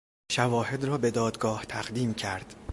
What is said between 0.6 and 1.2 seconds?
را به